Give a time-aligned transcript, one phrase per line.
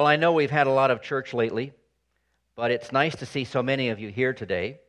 [0.00, 1.74] Well, I know we've had a lot of church lately,
[2.56, 4.80] but it's nice to see so many of you here today.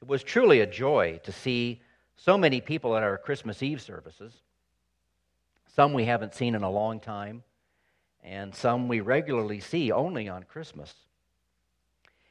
[0.00, 1.82] It was truly a joy to see
[2.14, 4.34] so many people at our Christmas Eve services.
[5.74, 7.42] Some we haven't seen in a long time,
[8.22, 10.94] and some we regularly see only on Christmas.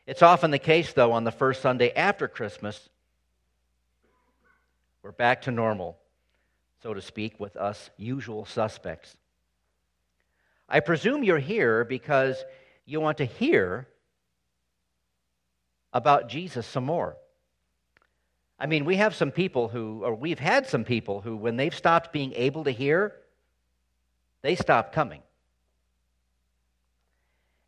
[0.08, 2.88] It's often the case, though, on the first Sunday after Christmas,
[5.04, 5.98] we're back to normal,
[6.82, 9.18] so to speak, with us usual suspects.
[10.72, 12.46] I presume you're here because
[12.86, 13.90] you want to hear
[15.92, 17.18] about Jesus some more.
[18.58, 21.76] I mean, we have some people who, or we've had some people who, when they've
[21.76, 23.14] stopped being able to hear,
[24.44, 25.22] they stop coming.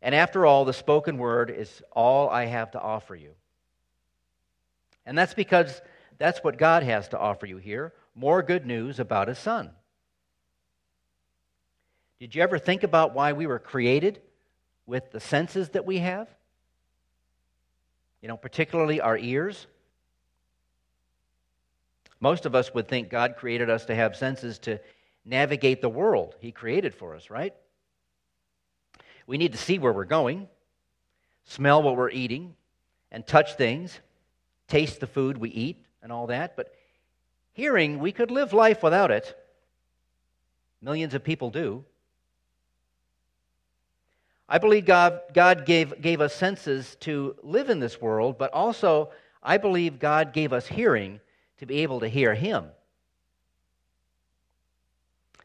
[0.00, 3.32] And after all, the spoken word is all I have to offer you.
[5.04, 5.82] And that's because
[6.16, 9.72] that's what God has to offer you here more good news about His Son.
[12.20, 14.20] Did you ever think about why we were created
[14.86, 16.28] with the senses that we have?
[18.22, 19.66] You know, particularly our ears.
[22.20, 24.80] Most of us would think God created us to have senses to
[25.24, 27.54] navigate the world He created for us, right?
[29.26, 30.48] We need to see where we're going,
[31.44, 32.54] smell what we're eating,
[33.10, 34.00] and touch things,
[34.68, 36.56] taste the food we eat, and all that.
[36.56, 36.74] But
[37.52, 39.36] hearing, we could live life without it.
[40.80, 41.84] Millions of people do.
[44.54, 49.10] I believe God, God gave, gave us senses to live in this world, but also
[49.42, 51.18] I believe God gave us hearing
[51.58, 52.66] to be able to hear Him.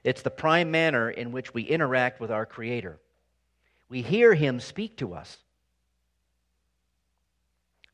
[0.03, 2.99] It's the prime manner in which we interact with our Creator.
[3.89, 5.39] We hear Him speak to us.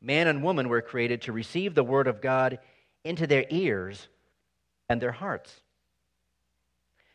[0.02, 2.60] Man and woman were created to receive the Word of God
[3.06, 4.10] into their ears
[4.90, 5.62] and their hearts.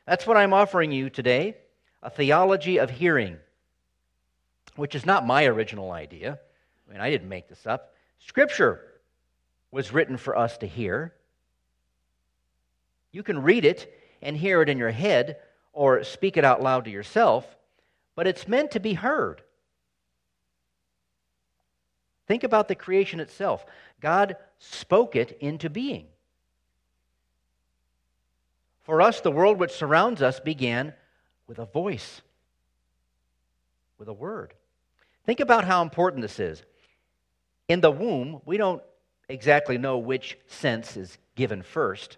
[0.06, 1.58] That's what I'm offering you today
[2.02, 3.36] a theology of hearing
[4.76, 6.38] which is not my original idea.
[6.88, 7.94] I mean, I didn't make this up.
[8.18, 8.80] Scripture
[9.70, 11.14] was written for us to hear.
[13.12, 13.92] You can read it
[14.22, 15.38] and hear it in your head
[15.72, 17.46] or speak it out loud to yourself,
[18.14, 19.42] but it's meant to be heard.
[22.26, 23.64] Think about the creation itself.
[24.00, 26.06] God spoke it into being.
[28.82, 30.94] For us, the world which surrounds us began
[31.46, 32.22] with a voice,
[34.00, 34.54] with a word.
[35.26, 36.64] Think about how important this is.
[37.68, 38.82] In the womb, we don't
[39.28, 42.16] exactly know which sense is given first,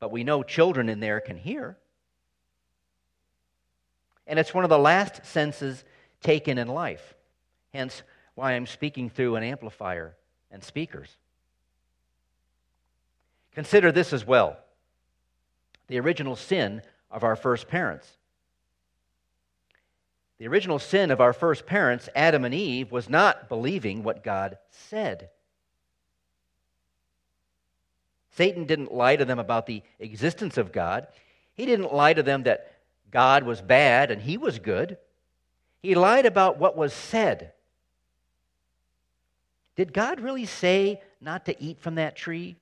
[0.00, 1.76] but we know children in there can hear.
[4.26, 5.84] And it's one of the last senses
[6.22, 7.14] taken in life.
[7.72, 8.02] Hence,
[8.34, 10.16] why I'm speaking through an amplifier
[10.50, 11.16] and speakers.
[13.54, 14.56] Consider this as well
[15.88, 16.80] the original sin
[17.10, 18.08] of our first parents.
[20.42, 24.58] The original sin of our first parents, Adam and Eve, was not believing what God
[24.70, 25.30] said.
[28.32, 31.06] Satan didn't lie to them about the existence of God.
[31.54, 32.72] He didn't lie to them that
[33.12, 34.98] God was bad and he was good.
[35.80, 37.52] He lied about what was said.
[39.76, 42.56] Did God really say not to eat from that tree?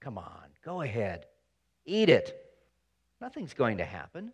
[0.00, 1.26] Come on, go ahead.
[1.86, 2.36] Eat it.
[3.20, 4.32] Nothing's going to happen.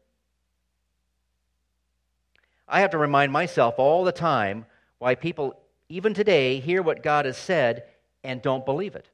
[2.69, 4.67] I have to remind myself all the time
[4.99, 5.59] why people,
[5.89, 7.85] even today, hear what God has said
[8.23, 9.09] and don't believe it.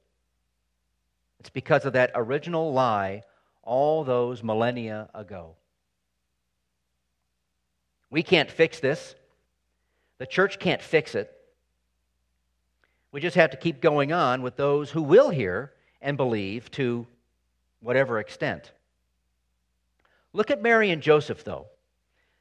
[1.41, 3.23] It's because of that original lie
[3.63, 5.55] all those millennia ago.
[8.11, 9.15] We can't fix this.
[10.19, 11.31] The church can't fix it.
[13.13, 15.73] We just have to keep going on with those who will hear
[16.03, 17.07] and believe to
[17.81, 18.73] whatever extent.
[20.33, 21.67] Look at Mary and Joseph, though.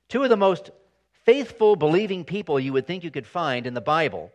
[0.09, 0.71] Two of the most
[1.23, 4.31] faithful, believing people you would think you could find in the Bible,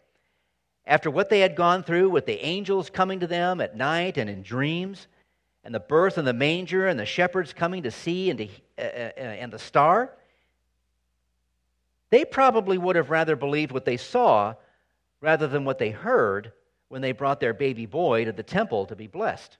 [0.87, 4.31] after what they had gone through with the angels coming to them at night and
[4.31, 5.06] in dreams,
[5.65, 8.82] and the birth in the manger, and the shepherds coming to see, and, to, uh,
[8.82, 10.12] uh, uh, and the star,
[12.11, 14.55] they probably would have rather believed what they saw
[15.20, 16.52] rather than what they heard
[16.88, 19.58] when they brought their baby boy to the temple to be blessed.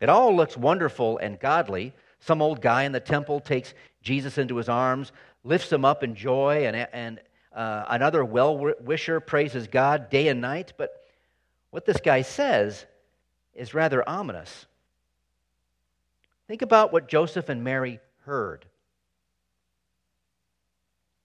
[0.00, 1.94] It all looks wonderful and godly.
[2.20, 5.12] Some old guy in the temple takes Jesus into his arms,
[5.44, 7.20] lifts him up in joy, and, and
[7.52, 10.74] uh, another well wisher praises God day and night.
[10.76, 11.04] But
[11.70, 12.84] what this guy says
[13.54, 14.66] is rather ominous.
[16.46, 18.64] Think about what Joseph and Mary heard.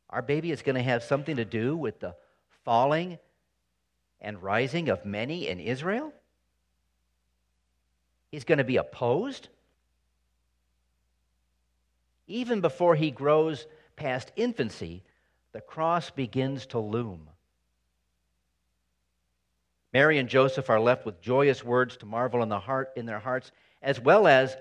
[0.09, 2.15] Our baby is going to have something to do with the
[2.63, 3.17] falling
[4.21, 6.13] and rising of many in Israel?
[8.31, 9.49] He's going to be opposed?
[12.27, 15.03] Even before he grows past infancy,
[15.51, 17.29] the cross begins to loom.
[19.93, 23.19] Mary and Joseph are left with joyous words to marvel in, the heart, in their
[23.19, 23.51] hearts,
[23.81, 24.57] as well as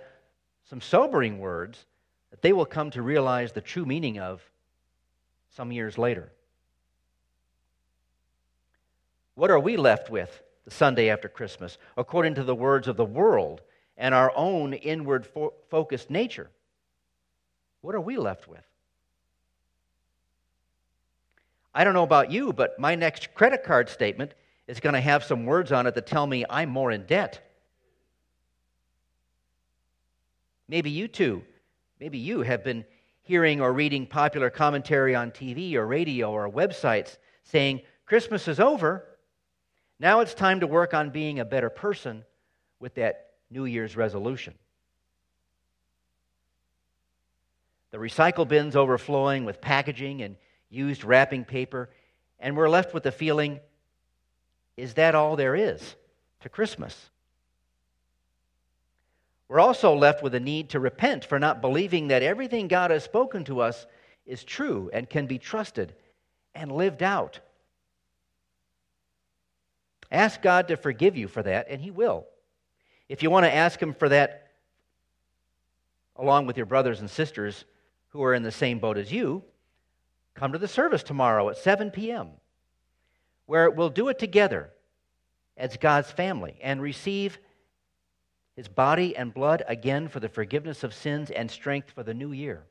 [0.64, 1.84] some sobering words
[2.31, 4.43] that they will come to realize the true meaning of
[5.50, 6.31] some years later.
[9.34, 13.05] What are we left with the Sunday after Christmas, according to the words of the
[13.05, 13.60] world
[13.96, 16.50] and our own inward fo- focused nature?
[17.84, 18.64] What are we left with?
[21.75, 24.32] I don't know about you, but my next credit card statement
[24.66, 27.46] is going to have some words on it that tell me I'm more in debt.
[30.66, 31.42] Maybe you too,
[32.00, 32.86] maybe you have been
[33.20, 39.04] hearing or reading popular commentary on TV or radio or websites saying, Christmas is over.
[40.00, 42.25] Now it's time to work on being a better person
[42.81, 44.54] with that New Year's resolution.
[47.94, 50.35] The recycle bins overflowing with packaging and
[50.69, 51.91] used wrapping paper,
[52.41, 53.61] and we're left with the feeling
[54.76, 55.94] is that all there is
[56.41, 57.11] to Christmas?
[59.46, 63.05] We're also left with a need to repent for not believing that everything God has
[63.05, 63.87] spoken to us
[64.26, 65.94] is true and can be trusted
[66.52, 67.38] and lived out.
[70.11, 72.26] Ask God to forgive you for that, and He will.
[73.08, 74.49] If you want to ask Him for that
[76.17, 77.64] along with your brothers and sisters
[78.14, 79.43] who are in the same boat as you,
[80.34, 82.31] come to the service tomorrow at 7 p.m
[83.46, 84.70] where we'll do it together
[85.56, 87.38] as God's family and receive
[88.56, 92.32] his body and blood again for the forgiveness of sins and strength for the new
[92.32, 92.64] year.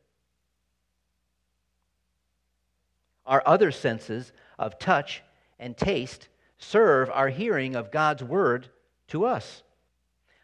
[3.25, 5.23] Our other senses of touch
[5.59, 8.67] and taste serve our hearing of God's word
[9.09, 9.63] to us.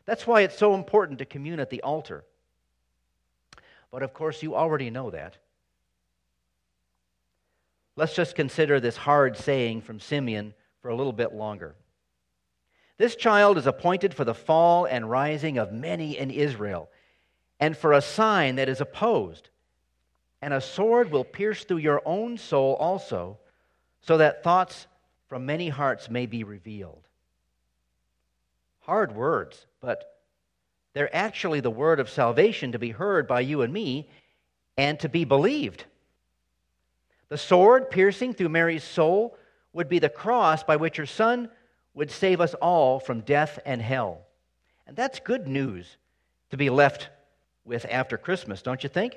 [0.06, 2.24] That's why it's so important to commune at the altar.
[3.92, 5.38] But of course, you already know that.
[7.96, 11.76] Let's just consider this hard saying from Simeon for a little bit longer.
[12.98, 16.90] This child is appointed for the fall and rising of many in Israel,
[17.60, 19.50] and for a sign that is opposed.
[20.42, 23.38] And a sword will pierce through your own soul also,
[24.02, 24.88] so that thoughts
[25.28, 27.04] from many hearts may be revealed.
[28.82, 30.19] Hard words, but
[30.94, 34.10] they're actually the word of salvation to be heard by you and me
[34.78, 35.86] and to be believed.
[37.30, 39.38] The sword piercing through Mary's soul
[39.74, 41.50] would be the cross by which her son
[41.94, 44.22] would save us all from death and hell.
[44.88, 45.98] And that's good news
[46.50, 47.10] to be left
[47.66, 49.16] with after Christmas, don't you think?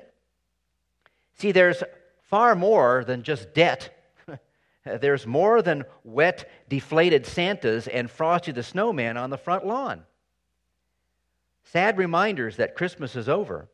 [1.35, 1.81] See, there's
[2.21, 3.97] far more than just debt.
[4.85, 10.03] there's more than wet, deflated Santas and Frosty the Snowman on the front lawn.
[11.63, 13.67] Sad reminders that Christmas is over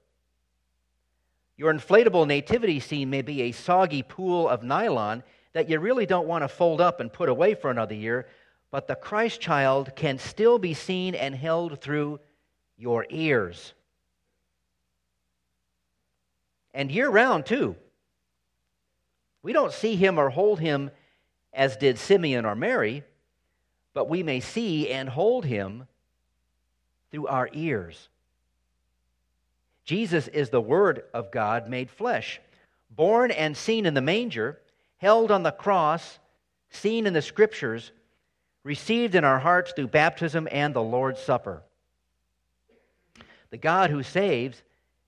[1.60, 5.22] your inflatable nativity scene may be a soggy pool of nylon
[5.52, 8.30] that you really don't want to fold up and put away for another year,
[8.72, 12.22] but the Christ child can still be seen and held through
[12.78, 13.74] your ears.
[16.74, 17.76] And year round, too.
[19.44, 20.92] We don't see him or hold him
[21.52, 23.04] as did Simeon or Mary,
[23.94, 25.89] but we may see and hold him
[27.12, 28.10] through our ears.
[29.86, 32.40] Jesus is the Word of God made flesh,
[32.92, 34.60] born and seen in the manger,
[34.98, 36.19] held on the cross,
[36.69, 37.92] seen in the Scriptures,
[38.64, 41.64] received in our hearts through baptism and the Lord's Supper.
[43.50, 44.62] The God who saves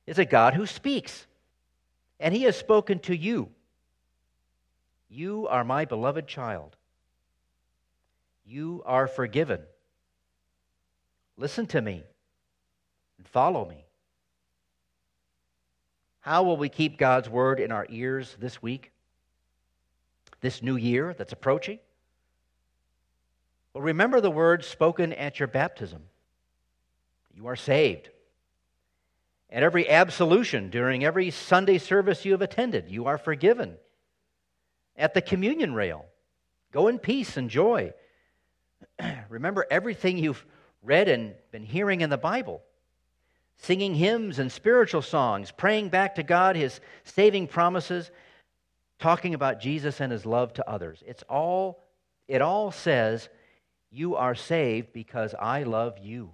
[0.07, 1.27] is a God who speaks,
[2.19, 3.49] and He has spoken to you.
[5.09, 6.75] You are my beloved child.
[8.45, 9.61] You are forgiven.
[11.37, 12.03] Listen to me
[13.17, 13.85] and follow me.
[16.21, 18.91] How will we keep God's word in our ears this week,
[20.39, 21.79] this new year that's approaching?
[23.73, 26.03] Well, remember the words spoken at your baptism.
[27.33, 28.09] You are saved.
[29.49, 33.77] At every absolution during every Sunday service you have attended, you are forgiven.
[34.95, 36.05] At the communion rail,
[36.71, 37.93] go in peace and joy.
[39.29, 40.45] remember everything you've
[40.83, 42.61] read and been hearing in the Bible
[43.61, 48.09] singing hymns and spiritual songs, praying back to God his saving promises,
[48.97, 51.03] talking about Jesus and his love to others.
[51.05, 51.83] It's all
[52.27, 53.29] it all says
[53.91, 56.31] you are saved because I love you.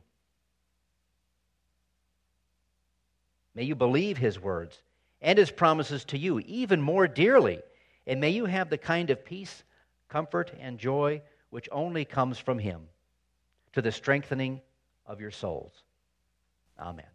[3.55, 4.79] May you believe his words
[5.21, 7.59] and his promises to you even more dearly,
[8.05, 9.63] and may you have the kind of peace,
[10.07, 12.81] comfort, and joy which only comes from him
[13.77, 14.59] to the strengthening
[15.05, 15.83] of your souls.
[16.79, 17.05] Amen.